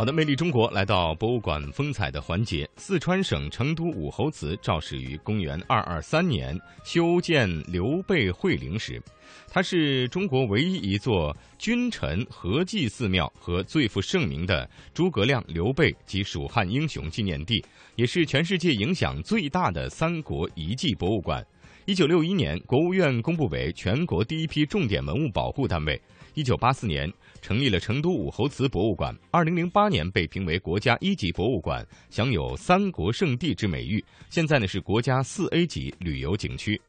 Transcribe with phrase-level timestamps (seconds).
[0.00, 2.66] 好的，魅力中国来到博物馆风采的环节。
[2.78, 8.98] 四川省成都武侯祠肇始于公元二二三年，修建刘备会陵时，
[9.46, 17.62] 它是中国唯一一座君臣合祭寺庙和最负盛名的诸葛亮、刘备及蜀汉英雄纪念地，
[17.94, 21.46] 也是全世界影响最大的三国遗迹博物馆。
[21.90, 26.00] 一九六一年，国务院公布为全国第一批重点文物保护单位。
[26.34, 34.04] 一九八四年成立了成都武侯祠博物馆，二零零八年被评为国家一级博物馆，享有“三国圣地”之美誉。
[34.28, 36.80] 现在呢是国家四 A 级旅游景区。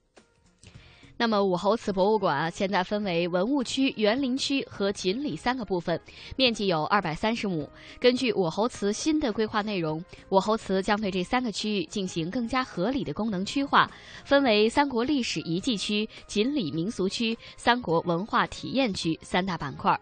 [1.21, 6.01] 那么武侯祠博物馆啊，现在分为文物区、园林区和锦里三个部分，
[6.35, 7.69] 面积有二百三十亩。
[7.99, 13.87] 根据武侯祠新的规划内容，武侯祠将对这三个区域进行更加合理的功能区划，
[14.25, 19.95] 分为三国历史遗迹区、锦里民俗区、三国文化体验区三大板块。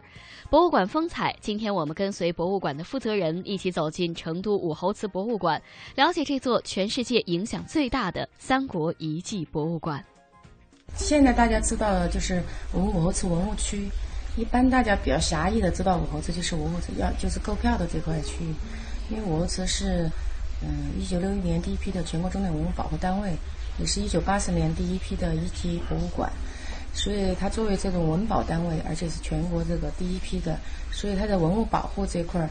[0.49, 5.61] 博物馆风采，今天我们跟随博物馆的负责人一起走进成都武侯祠博物馆，
[5.95, 10.01] 了解这座全世界影响最大的三国遗迹博物馆。
[10.95, 13.89] 现在大家知道的就是我们武侯祠文物区，
[14.35, 18.53] 一般大家比较狭义的知道武侯祠就是武侯祠要就是购票的这块区域，
[19.09, 20.09] 因为武侯祠是
[20.61, 23.33] 嗯一九六一年第一批的全国重点文物保护单位，
[23.79, 26.31] 也是一九八四年第一批的一级博物馆，
[26.93, 30.57] 所以它作为这种文保单位，而且是全国这个第一批的，
[30.91, 32.49] 所以它在文物保护这块儿，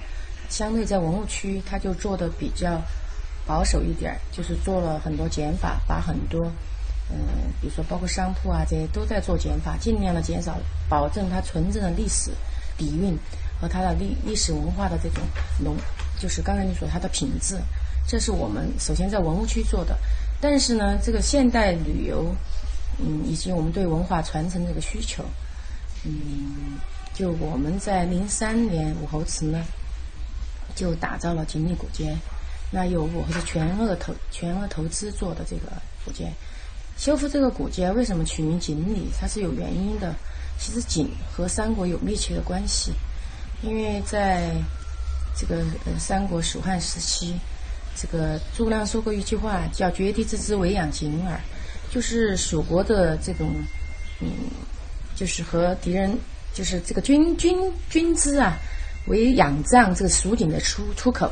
[0.49, 2.81] 相对在文物区它就做的比较
[3.47, 6.51] 保守一点，就是做了很多减法，把很多。
[7.11, 7.17] 嗯，
[7.61, 12.31] 比如说包括商铺啊，这些都在做减法，尽量的减少，保证它纯正的历史
[12.77, 13.17] 底蕴
[13.61, 15.23] 和它的历历史文化的这种
[15.59, 15.75] 浓，
[16.21, 17.59] 就是刚才你说它的品质，
[18.07, 19.97] 这是我们首先在文物区做的。
[20.41, 22.35] 但是呢，这个现代旅游，
[22.99, 25.25] 嗯，以及我们对文化传承这个需求，
[26.05, 26.79] 嗯，
[27.15, 29.65] 就我们在零三年武侯祠呢，
[30.77, 32.15] 就打造了锦里古街，
[32.71, 35.73] 那由武侯是全额投全额投资做的这个
[36.05, 36.31] 古街。
[36.99, 39.09] 修复这个古街为什么取名锦里？
[39.19, 40.15] 它是有原因的。
[40.59, 42.93] 其实锦和三国有密切的关系，
[43.63, 44.51] 因为在
[45.37, 47.39] 这个呃三国蜀汉时期，
[47.95, 51.41] 这个诸葛亮说过一句话，叫“绝地之资，唯养锦耳”，
[51.89, 53.49] 就是蜀国的这种
[54.21, 54.29] 嗯，
[55.15, 56.19] 就是和敌人
[56.53, 57.57] 就是这个军军
[57.89, 58.59] 军资啊，
[59.07, 61.31] 为仰仗这个蜀锦的出出口。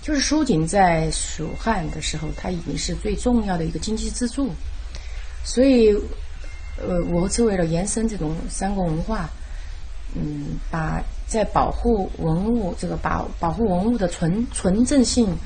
[0.00, 4.54] 就是蜀锦在蜀汉的时候，它已经是最重要的一个经济支柱。
[5.42, 5.94] 所以，
[6.76, 9.28] 呃，武侯祠为了延伸这种三国文化，
[10.14, 15.36] 嗯，把在保护文物这个保保护文物的纯纯正性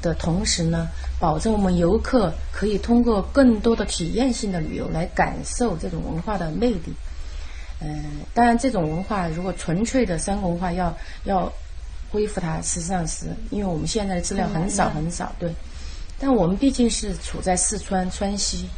[0.00, 0.88] 的同时呢，
[1.20, 6.92] 保证我们游客可以通过更多的体验性的旅游来感受这种文化的魅力。
[7.80, 11.52] 嗯，当然，这种文化如果纯粹的三国文化要要
[12.10, 15.52] 恢复它，实际上是因为我们现在的资料很少很少，对。
[16.18, 18.68] 但我们毕竟是处在四川川西。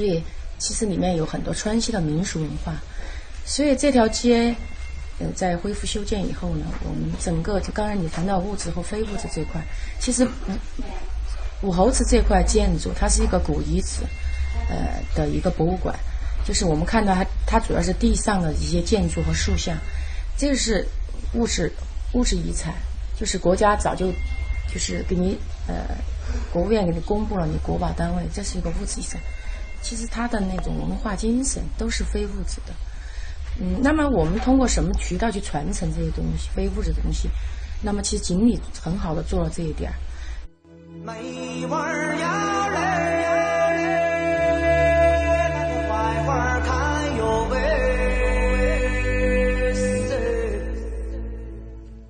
[0.00, 0.22] 所以，
[0.58, 2.72] 其实里面有很多川西的民俗文化。
[3.44, 4.56] 所以这条街，
[5.18, 9.60] 呃，在恢复修建以后呢，我们整个就刚才你谈到物质和非物质这块，
[9.98, 10.26] 其实
[11.60, 14.00] 武侯祠这块建筑，它是一个古遗址，
[14.70, 15.94] 呃的一个博物馆。
[16.46, 19.76] 就是我们看到它，它主要是地上的一些建筑和塑像，
[20.38, 20.88] 这个是
[21.34, 21.70] 物质
[22.14, 22.72] 物质遗产，
[23.18, 24.10] 就是国家早就
[24.72, 25.38] 就是给你
[25.68, 25.74] 呃，
[26.50, 29.20] 国务院给你公布了你国保单位，这是一个物质遗产。
[29.82, 32.72] 其实它的那种文化精神都是非物质的，
[33.60, 37.28] 嗯，那么我们通过什么渠道去传承这些东西，非物质的东西？
[37.82, 39.90] 那么其实锦里很好的做了这一点。
[41.02, 41.12] 美
[41.66, 41.70] 味
[42.20, 42.76] 呀嘞，
[45.50, 47.56] 那个槐花看哟喂。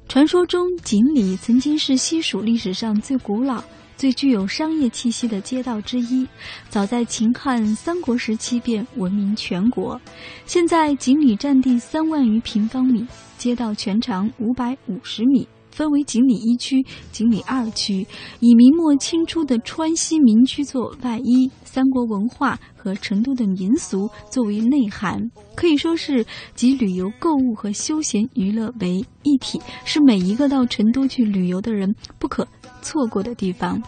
[0.08, 3.62] 传说中，锦里曾经是西蜀历史上最古老。
[4.00, 6.26] 最具有商业气息的街道之一，
[6.70, 10.00] 早在秦汉三国时期便闻名全国。
[10.46, 16.82] 现在锦里占地三万余平方米，街道全长五百五十米，分为锦里一区、
[17.12, 18.06] 锦里二区，
[18.38, 25.20] 以明末清初的川西民居作外衣，三国文化和成都的民俗作为内涵，
[25.54, 26.24] 可以说是
[26.54, 32.48] 集旅游、购物和休闲娱乐为一体，是每一个到成都去旅游的人不可
[32.80, 33.78] 错过的地方。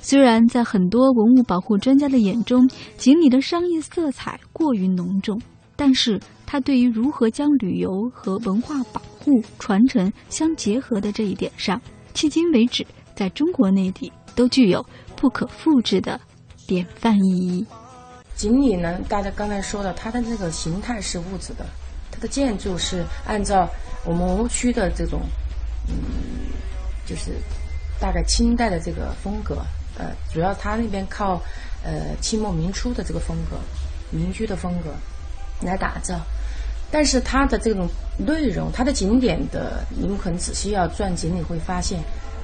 [0.00, 5.40] 虽然在很多文物保护专家的眼中，锦里的商业色彩过于浓重，
[5.76, 11.80] 但是它对于如何将旅游和文化保护传承相结合的这一点上，
[12.14, 14.84] 迄今为止在中国内地都具有
[15.16, 16.20] 不可复制的
[16.66, 17.64] 典范意义。
[18.34, 21.64] 锦里呢，大家刚才说的，它的这个形态是物质的，
[22.10, 23.68] 它的建筑是按照
[24.04, 25.20] 我们文物区的这种，
[25.88, 25.94] 嗯，
[27.06, 27.32] 就是
[28.02, 29.64] 大概清代的这个风格，
[29.96, 31.40] 呃，主要它那边靠
[31.84, 33.56] 呃清末民初的这个风格，
[34.10, 34.90] 民居的风格
[35.64, 36.20] 来打造。
[36.90, 37.88] 但是它的这种
[38.18, 42.00] 内容，它的景点的，你们可能仔细要转景，你会发现，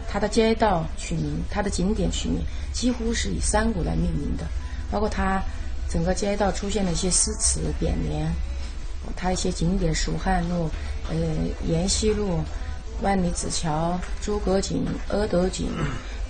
[0.08, 2.40] 它的街道取名，它的景点取名，
[2.72, 4.44] 几乎是以山谷来命名的，
[4.92, 5.42] 包括它
[5.90, 8.32] 整个街道出现了一些诗词匾联，
[9.16, 10.70] 它一些景点，蜀汉路、
[11.10, 11.16] 呃
[11.66, 12.40] 延禧路、
[13.02, 15.68] 万里子桥、诸葛井、阿斗井，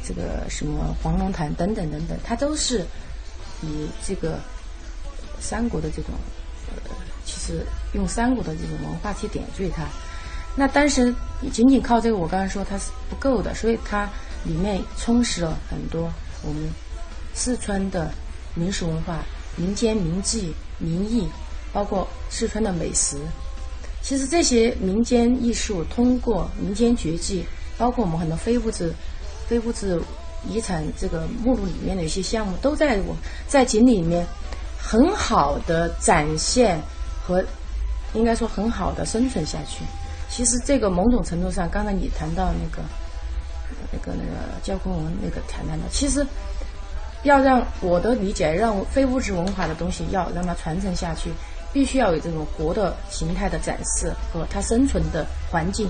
[0.06, 2.84] 这个什么黄龙潭等等等等，它都是
[3.62, 4.38] 以这个
[5.40, 6.12] 三国的这种。
[6.70, 6.94] 呃
[7.24, 9.84] 其实用三国的这种文化去点缀它，
[10.56, 11.14] 那但是
[11.52, 14.08] 仅仅靠这个，我刚才说它是不够的，所以它
[14.44, 16.10] 里面充实了很多
[16.42, 16.70] 我们
[17.34, 18.10] 四川的
[18.54, 19.18] 民俗文化、
[19.56, 21.28] 民间名妓、民艺，
[21.70, 23.18] 包括四川的美食。
[24.08, 27.44] 其实这些民间艺术通过民间绝技，
[27.76, 28.90] 包括我们很多非物质、
[29.46, 30.00] 非物质
[30.48, 33.14] 遗产这个目录里面的一些项目，都在我
[33.46, 34.26] 在锦里面
[34.78, 36.80] 很好的展现。
[37.22, 37.44] 和
[38.14, 39.84] 应该说很好的生存下去。
[40.30, 42.82] 其实这个某种程度上，刚才你谈到那个
[43.92, 46.26] 那个那个焦坤文那个谈谈的，其实
[47.24, 51.30] 要让我的理解，让非物质文化的东西要让它传承下去，
[51.72, 55.88] 必须要有这种活的形态的展示和它生存的环境。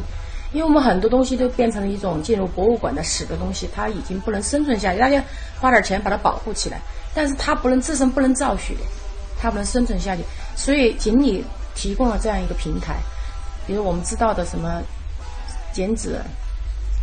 [0.51, 4.99] 因为我们很多东西都变成了一种进入博物馆的史的东西，它已经不能生存下去。
[4.99, 5.23] 大家
[5.61, 6.81] 花点钱把它保护起来，
[7.15, 8.75] 但是它不能自身不能造血，
[9.39, 10.23] 它不能生存下去。
[10.57, 11.45] 所以锦鲤
[11.75, 12.97] 提供了这样一个平台，
[13.67, 14.83] 比如我们知道的什么
[15.71, 16.19] 剪纸、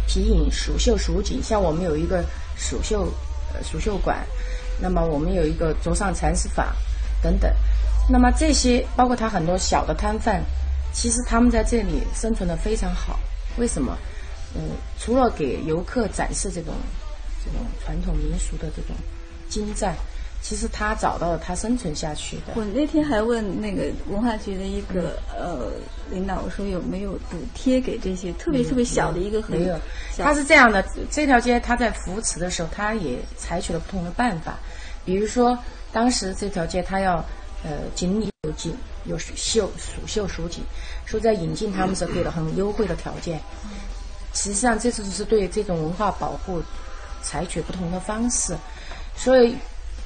[0.07, 2.25] 皮影、蜀绣、蜀锦，像我们有一个
[2.57, 3.04] 蜀绣
[3.54, 4.25] 呃蜀绣馆，
[4.81, 6.66] 那么我们有一个桌上禅师坊
[7.21, 7.54] 等等，
[8.10, 10.42] 那么这些包括他很多小的摊贩，
[10.94, 13.19] 其实他们在这里生存的非常好。
[13.57, 13.98] 为什么？
[14.56, 14.62] 嗯，
[15.00, 16.74] 除了给游客展示这种
[17.44, 18.96] 这种传统民俗的这种
[19.50, 19.96] 精湛。
[20.42, 22.54] 其实他找到了他生存下去的。
[22.54, 25.72] 我那天还问那个文化局的一个呃
[26.12, 29.42] 领导，我说有没有补贴给这些特别特别小的一个？
[29.48, 29.75] 没有，
[30.19, 34.60] 他是这样的，这条街他在扶持的时候，他也采取了不同的办法。
[35.04, 35.57] 比如说，
[35.92, 37.25] 当时这条街他要
[37.65, 38.73] 呃锦里有锦
[39.03, 40.63] 有绣蜀绣蜀锦，
[41.06, 43.41] 说在引进他们时候给了很优惠的条件。
[44.33, 46.62] 实际上，这次是对这种文化保护
[47.21, 48.56] 采取不同的方式，
[49.17, 49.56] 所以。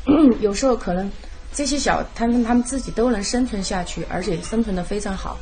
[0.39, 1.11] 有时候可能
[1.53, 5.37] 这些小摊贩他们自己都能生存下去，而且生存的非常好。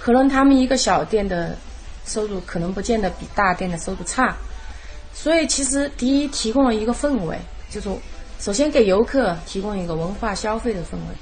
[0.00, 1.56] 可能他们一个小店的
[2.04, 4.36] 收入可能不见得比大店的收入差。
[5.14, 7.38] 所以其实第一提供了一个氛围，
[7.70, 7.88] 就是
[8.40, 11.14] 首先给游客提供一个文化消费的氛围。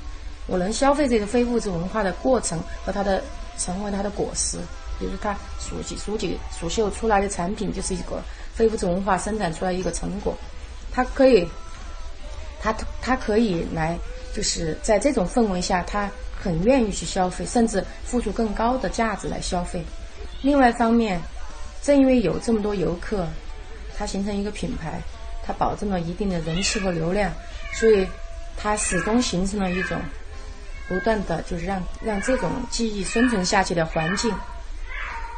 [0.49, 3.23] 我能消费这个非物质文化的过程和它的
[3.57, 4.59] 成为它的果实，
[4.99, 8.21] 比如它蜀锦、蜀锦、蜀绣出来的产品就是一个
[8.53, 10.37] 非物质文化生产出来一个成果，
[10.91, 11.49] 它可以。
[12.61, 13.97] 它它可以来，
[14.35, 19.81] 就是在这种氛围下，它很愿意去消费，甚至付出更高的价值来消费。
[20.43, 21.21] 另外一方面，
[21.85, 23.29] 正因为有这么多游客，
[23.97, 25.01] 它形成一个品牌，
[25.47, 27.33] 它保证了一定的人气和流量，
[27.75, 28.05] 所以
[28.57, 29.97] 它始终形成了一种
[30.89, 34.33] 不断的就是让让这种记忆生存下去的环境。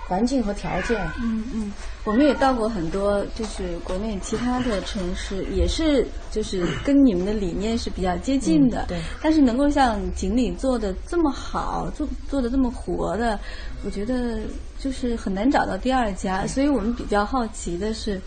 [0.08, 9.00] 环境和条件，嗯嗯，我们也到过很多，就是国内其他的城市，也是就是跟你们的理念是比较接近的，对。
[9.22, 13.38] 但是能够像锦鲤做的这么好，做做的这么活的，
[13.84, 14.40] 我觉得
[14.80, 16.44] 就是很难找到第二家。
[16.44, 18.20] 所以我们比较好奇的是，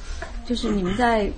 [0.45, 1.29] 就是你们在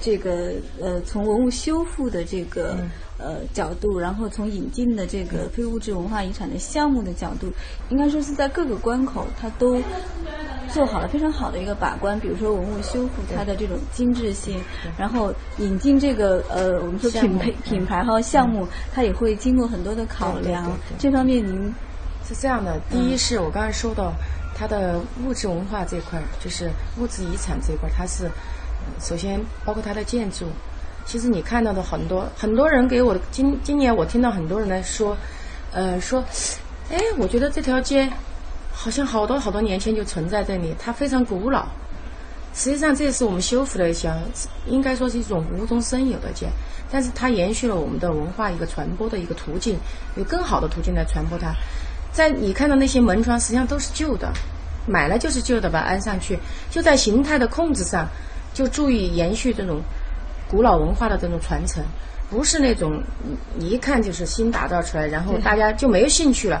[0.00, 2.76] 这个呃从文物修复的这个。
[3.22, 7.46] 呃，角度，然后从引进的这个非物质文化遗产的项目的角度，
[7.88, 9.80] 应该说是在各个关口，它都
[10.72, 12.18] 做好了非常好的一个把关。
[12.18, 14.60] 比如说文物修复它的这种精致性，
[14.98, 20.70] 然后引进这个呃，我们说品牌品牌和项目，它也会经过很多的考量。
[20.98, 21.72] 这方面您
[22.26, 24.12] 是这样的：第一是我刚才说到
[24.56, 28.28] 它的物质文化这块，就是物质遗产这块，它是
[29.00, 30.46] 首先包括它的建筑。
[31.04, 35.16] 其实你看到的很多很多人给我今今年我听到很多人来说，
[35.72, 36.24] 呃说，
[36.90, 38.08] 哎，我觉得这条街
[38.72, 41.66] 好像好多好多年前就存在这里，它非常古老。
[42.54, 44.14] 实际上这是我们修复的一条，
[44.66, 46.48] 应该说是一种无中生有的街，
[46.90, 49.76] 但是它延续了我们的文化一个传播的一个途径，
[50.16, 51.52] 有更好的途径来传播它。
[52.12, 54.30] 在你看到那些门窗，实际上都是旧的，
[54.86, 56.38] 买了就是旧的，把它安上去，
[56.70, 58.06] 就在形态的控制上
[58.52, 59.80] 就注意延续这种。
[60.52, 61.82] 古老文化的这种传承，
[62.28, 63.02] 不是那种
[63.58, 66.60] 一看就是新打造出来，然后大家就没有兴趣了。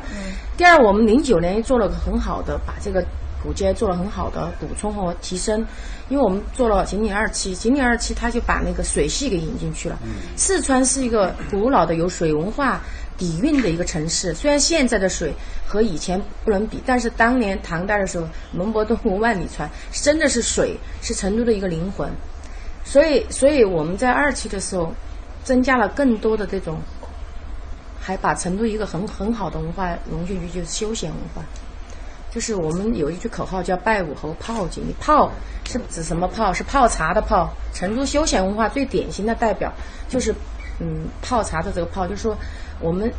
[0.56, 3.04] 第二，我们零九年做了个很好的，把这个
[3.42, 5.60] 古街做了很好的补充和提升，
[6.08, 9.98] 因为我们做了锦岭二期，锦岭二期它就把那个水系给引进去了。
[10.36, 12.80] 四川是一个古老的有水文化
[13.18, 15.34] 底蕴的一个城市，虽然现在的水
[15.66, 22.10] 和以前不能比，但是当年唐代的时候，门泊东吴万里船，真的是水是成都的一个灵魂。
[22.92, 24.92] 所以，所以我们在二期的时候，
[25.42, 26.78] 增加了更多的这种，
[27.98, 31.42] 还把成都一个很很好的文化融进去，就是休闲文化。
[32.30, 35.32] 就是我们有一句口号叫“拜武侯泡锦鲤”，泡
[35.64, 36.52] 是指什么泡？
[36.52, 37.50] 是泡茶的泡。
[37.72, 39.72] 成都休闲文化最典型的代表
[40.06, 40.34] 就是，
[40.78, 42.36] 嗯，泡茶的这个泡，就是说
[42.78, 43.10] 我们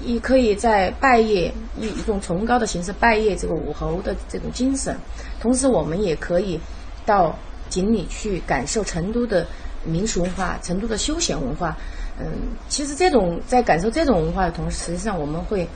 [0.00, 4.96] 也可以在拜谒以一种崇高的形式拜谒这个武侯的这种精神，
[5.40, 6.60] 同时我们也可以
[7.04, 7.36] 到
[7.72, 9.46] 锦里去感受成都的
[9.82, 11.74] 民俗文化、成都的休闲文化。
[12.20, 12.26] 嗯，
[12.68, 15.66] 其实这种在感受这种文化的同时，实际上我们会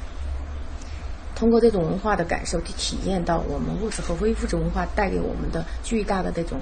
[1.34, 6.60] 通过这种文化的感受，去体验到我们物质和非物质文化带给我们的巨大的这种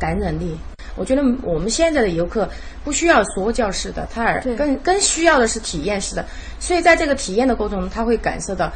[0.00, 0.58] 感染力。
[0.96, 2.50] 我觉得我们现在的游客
[2.82, 6.24] 不需要说教式的，他而更更需要的是体验式的。
[6.58, 8.66] 所以在这个体验的过程中，他会感受到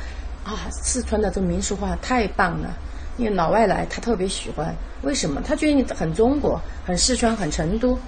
[0.44, 2.72] 啊，四川的这民俗化太棒了。
[3.18, 5.40] 因为老外来，他特别喜欢，为什么？
[5.44, 7.98] 他觉得你很中国，很四川，很成都。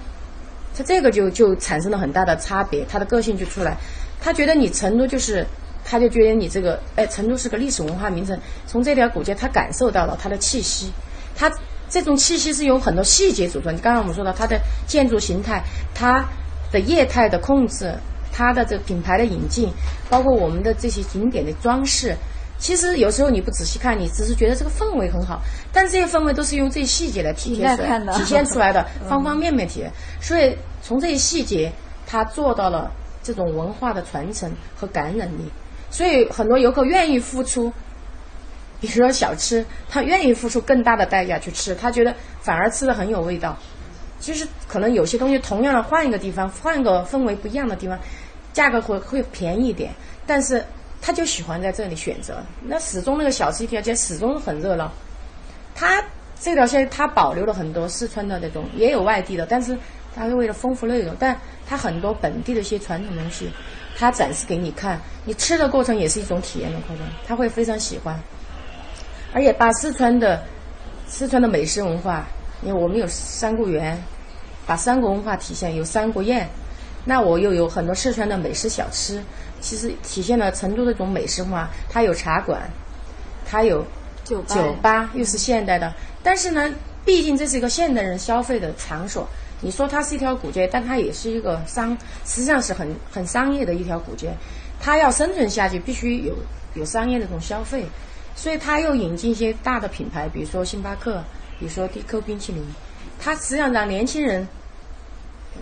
[0.75, 3.77] 他这个就就产生了很大的差别，他的个性就出来。
[4.19, 5.45] 他觉得你成都就是，
[5.85, 8.37] 他就觉得你这个，哎，成都是个历史文化名城。
[8.65, 10.91] 从这条古街，他感受到了它的气息，
[11.35, 11.51] 它
[11.87, 13.77] 这种气息是由很多细节组成。
[13.77, 16.25] 刚刚我们说到它的建筑形态，它
[16.71, 17.93] 的业态的控制，
[18.33, 19.69] 它的这个品牌的引进，
[20.09, 22.15] 包括我们的这些景点的装饰。
[22.57, 29.91] 其实有时候你不仔细看，你只是觉得这个氛围很好，但这些氛围都是用这些细节来体现出来、体现出来的 方方面面体现。
[30.21, 31.71] 所以从这些细节，
[32.07, 35.51] 他做到了这种文化的传承和感染力。
[35.91, 37.71] 所以很多游客愿意付出，
[38.79, 43.57] 比如说小吃，他愿意付出更大的代价去吃，他觉得反而吃的很有味道。
[44.19, 47.99] 其实可能有些东西同样的换一个地方，换个氛围不一样的地方，
[48.53, 49.93] 价格会会便宜一点，
[50.25, 50.63] 但是
[51.05, 52.43] 他就喜欢在这里选择。
[52.63, 54.91] 那始终那个小吃一条街始终很热闹，
[55.75, 56.03] 他
[56.39, 59.77] 这条线他保留了很多四川的那种，也有外地的，但是
[60.15, 63.51] 他是为了丰富内容，但他很多本地的一些传统东西，
[63.95, 68.19] 他展示给你看，你吃的过程也是一种体验的过程，他会非常喜欢。
[69.31, 70.41] 而且把四川的
[71.05, 72.25] 四川的美食文化，
[72.63, 73.95] 因为我们有三国园，
[74.65, 76.49] 把三国文化体现有三国宴，
[77.03, 79.21] 那我又有很多四川的美食小吃，
[79.65, 81.67] 其实体现了成都的一种美食文化。
[81.89, 82.69] 它有茶馆，
[83.49, 83.83] 它有
[84.23, 85.91] 酒吧酒吧，又是现代的，
[86.21, 86.71] 但是呢，
[87.03, 89.27] 毕竟这是一个现代人消费的场所。
[89.61, 94.31] 你说它是一条古街，但它也是一个商，实际上是很很商业的一条古街。
[94.79, 96.35] 它要生存下去，必须有
[96.75, 97.83] 有商业的这种消费，
[98.35, 101.23] 所以它又引进一些大的品牌，比如说星巴克，
[101.59, 102.63] 比如说 DQ 冰淇淋。
[103.17, 104.45] 它实际上让年轻人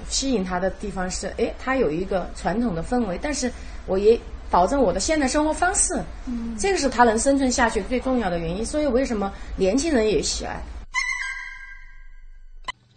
[0.10, 3.50] 吸引他的地方是，哎，它有一个传统的氛围，但是
[3.86, 5.94] 我也保证我的现代生活方式，
[6.28, 8.66] 嗯，这个是他能生存下去最重要的原因。
[8.66, 10.62] 所以为什么年轻人也喜爱？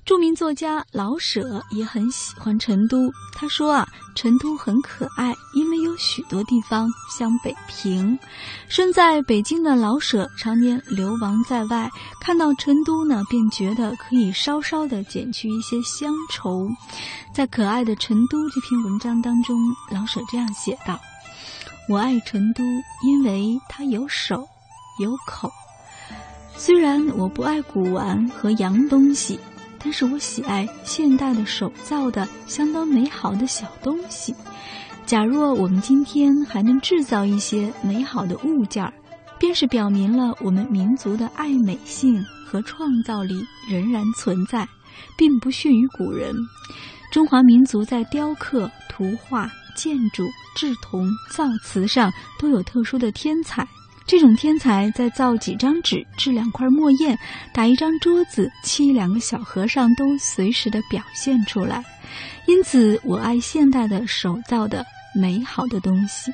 [0.07, 3.13] 著名作家老舍也很喜欢成都。
[3.35, 8.17] 他说啊，成都很可爱，因为有许多地方像北平。
[8.69, 16.71] 身在北京的老舍常年流亡在外，看到成都呢，便觉得可以稍稍的减去一些乡愁。
[17.35, 19.59] 在《可爱的成都》这篇文章当中，
[19.91, 21.01] 老舍这样写道
[21.91, 22.63] ：“我爱成都，
[23.05, 24.47] 因为它有手，
[25.01, 25.51] 有口。
[26.57, 29.41] 虽然我不爱古玩和洋东西。”
[29.87, 34.35] 但是我喜爱现代的手造的相当美好的小东西。
[35.07, 38.93] 假若我们今天还能制造一些美好的物件儿，
[39.39, 43.41] 便是表明了我们民族的爱美性和创造力
[43.71, 44.69] 仍然存在，
[45.17, 46.35] 并不逊于古人。
[47.13, 50.27] 中华民族在雕刻、图画、建筑、
[50.57, 53.65] 制铜、造瓷上都有特殊的天才。
[54.07, 57.19] 这种天才在造几张纸、制两块墨砚、
[57.53, 61.85] 打一张桌子、沏两个小和尚都随时的表现出来。
[62.47, 64.87] 因此，我爱现代的手造的
[65.21, 66.31] 美好的东西。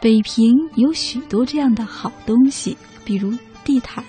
[0.00, 4.04] 北平有许多这样的好东西，比如地毯、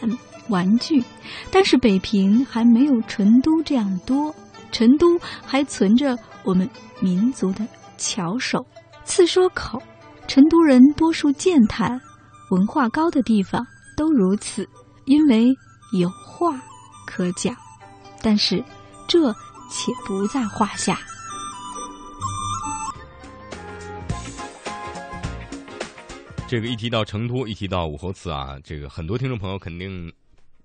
[0.50, 1.04] 玩具，
[1.52, 4.34] 但是北平还没有成都这样多。
[4.72, 6.68] 成都还存着我们
[7.00, 7.64] 民族的
[7.96, 8.66] 巧手、
[9.04, 9.80] 次说口。
[10.26, 12.02] 成都人多数健谈。
[12.54, 13.66] 文化高的地方
[13.98, 14.70] 都如此，
[15.06, 15.52] 因为
[16.00, 16.62] 有话
[17.08, 17.56] 可讲。
[18.22, 18.64] 但是，
[19.08, 19.34] 这
[19.72, 21.00] 且不在话下。
[26.48, 30.14] 这个一提到成都，一提到武侯祠啊，这个很多听众朋友肯定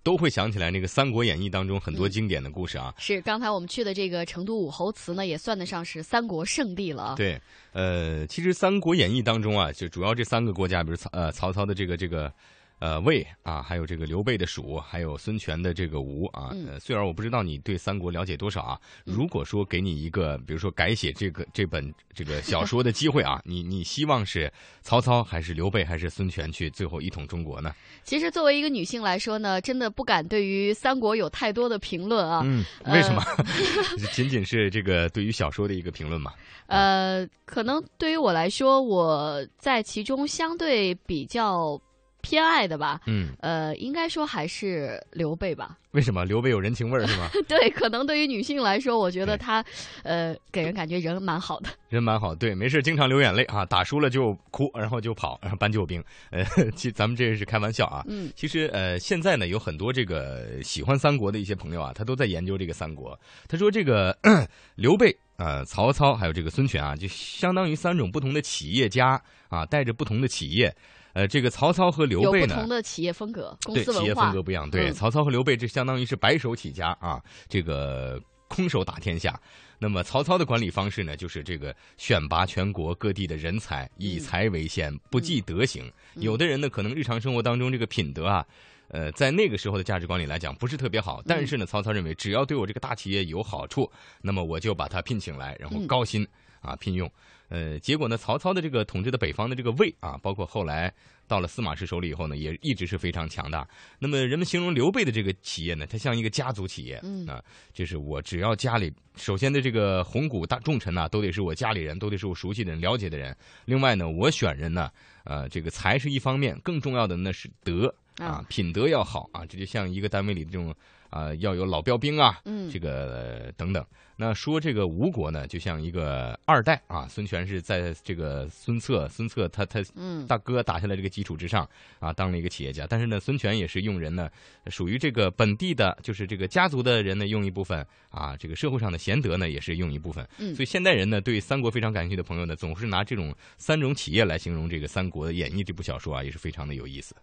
[0.08, 2.94] 都会想起来那个《三国演义》当中很多经典的故事啊。
[2.96, 7.14] 是，刚才我们去的这个成都武侯祠呢，也算得上是三国圣地了啊。
[7.14, 7.38] 对，
[7.72, 12.32] 呃，其实《三国演义》当中啊，就主要这三个国家，比如曹呃曹操的这个这个。
[12.80, 16.50] 呃，魏啊，还有这个刘备的蜀，还有孙权的这个吴啊。
[16.66, 27.74] 呃，虽然我不知道你对三国了解多少啊，如果说给你一个，比如说改写这个这本这个小说的机会啊， 你你希望是曹操还是刘备还是孙权去最后一统中国呢？
[28.04, 32.42] 其实作为一个女性来说呢，真的不敢对于三国有太多的评论啊。
[32.44, 33.22] 嗯，为什么？
[34.14, 36.32] 仅仅是这个对于小说的一个评论嘛？
[36.68, 41.80] 呃，可能对于我来说，我在其中相对比较。
[42.20, 45.78] 偏爱的吧，嗯，呃，应该说还是刘备吧。
[45.92, 47.28] 为什么刘备有人情味儿是吗？
[47.48, 49.64] 对，可能对于女性来说，我觉得他，
[50.02, 51.70] 呃，给人感觉人蛮好的。
[51.88, 56.04] 人蛮好，对，没事经常流眼泪啊，打输了就哭，然后就跑，然 后搬救兵。
[56.30, 56.44] 呃，
[56.76, 58.04] 其咱们这是开玩笑啊。
[58.06, 63.18] 嗯，其实呃，现在呢，有很多这个喜欢三国的一些朋友啊，他都在研究这个三国。
[63.48, 64.16] 他说这个
[64.76, 70.74] 刘备啊、曹操还有这个孙权啊，就相当于三种不同的企业家啊，带着不同的企业。
[71.18, 74.70] 呃，这个曹操和刘备呢，有不同的企业风格，公司企业风格不一样。
[74.70, 79.36] 对，曹操和刘备这相当于是白手起家啊，这个空手打天下。
[79.80, 85.90] 那么曹操的管理方式呢，就是这个选拔全国各地的人才，以才为先，不计德行。
[86.14, 88.46] 有的人呢，可能日常生活当中这个品德啊，
[88.86, 91.20] 呃，在那个时候的价值观里来讲不是特别好。
[91.26, 93.90] 但是呢，曹操认为只要对我这个大企业有好处，
[94.22, 96.24] 那么我就把他聘请来，然后高薪
[96.60, 97.10] 啊聘用。
[97.48, 100.92] 呃，结果呢，曹操的这个统治的北方的这个魏啊，包括后来
[101.26, 103.66] 到了司马氏手里以后呢，也一直是非常强大。
[103.98, 113.34] 那么人们形容刘备的这个企业呢，它像一个家族企业，嗯啊，就是我只要家里首先的这个红谷大重臣呐，都得是我家里人，都得是我熟悉的人、了解的人。
[113.64, 114.90] 另外呢，我选人呢，
[115.24, 120.74] 呃，这个才是一方面，更重要的那是德啊，品德要好啊，这就像一个单位里的这种。
[121.10, 123.84] 啊，要有老标兵啊，嗯，这个等等。
[124.20, 129.80] 那说这个吴国呢，就像一个二代啊，孙权是在这个孙策，孙策他他
[130.26, 131.68] 大哥打下来这个基础之上
[132.00, 132.84] 啊，当了一个企业家。
[132.88, 134.28] 但是呢，孙权也是用人呢，
[134.66, 140.28] 属于这个本地的，就是这个家族的人呢，用一部分啊，这个社会上的贤德呢，也是用一部分。
[140.38, 147.14] 嗯，所以现代人呢，对三国非常感兴趣的朋友呢，总是拿这种三种企业来形容这个《三国演义》这部小说啊，也是非常的有意思。